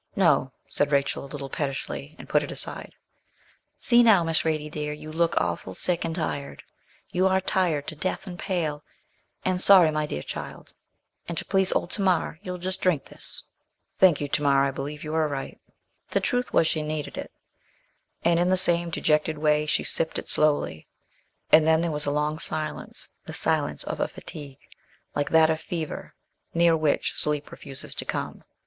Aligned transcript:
'No,' 0.15 0.51
said 0.67 0.91
Rachel, 0.91 1.25
a 1.25 1.29
little 1.29 1.47
pettishly, 1.47 2.15
and 2.17 2.27
put 2.27 2.41
it 2.41 2.49
aside. 2.49 2.95
'See 3.77 4.01
now, 4.01 4.23
Miss 4.23 4.41
Radie, 4.43 4.67
dear. 4.67 4.93
You 4.93 5.11
look 5.11 5.35
awful 5.39 5.75
sick 5.75 6.03
and 6.03 6.15
tired. 6.15 6.63
You 7.11 7.27
are 7.27 7.39
tired 7.39 7.85
to 7.85 7.95
death 7.95 8.25
and 8.25 8.39
pale, 8.39 8.83
and 9.45 9.61
sorry, 9.61 9.91
my 9.91 10.07
dear 10.07 10.23
child; 10.23 10.73
and 11.27 11.37
to 11.37 11.45
please 11.45 11.71
old 11.73 11.91
Tamar, 11.91 12.39
you'll 12.41 12.57
just 12.57 12.81
drink 12.81 13.05
this.' 13.05 13.43
'Thank 13.99 14.19
you, 14.19 14.27
Tamar, 14.27 14.63
I 14.65 14.71
believe 14.71 15.03
you 15.03 15.13
are 15.13 15.27
right.' 15.27 15.61
The 16.09 16.19
truth 16.19 16.51
was 16.51 16.65
she 16.65 16.81
needed 16.81 17.15
it; 17.15 17.31
and 18.23 18.39
in 18.39 18.49
the 18.49 18.57
same 18.57 18.89
dejected 18.89 19.37
way 19.37 19.67
she 19.67 19.83
sipped 19.83 20.17
it 20.17 20.31
slowly; 20.31 20.87
and 21.51 21.67
then 21.67 21.81
there 21.81 21.91
was 21.91 22.07
a 22.07 22.11
long 22.11 22.39
silence 22.39 23.11
the 23.25 23.33
silence 23.33 23.83
of 23.83 23.99
a 23.99 24.07
fatigue, 24.07 24.61
like 25.13 25.29
that 25.29 25.51
of 25.51 25.61
fever, 25.61 26.15
near 26.55 26.75
which 26.75 27.13
sleep 27.15 27.51
refuses 27.51 27.93
to 27.93 28.03
come. 28.05 28.43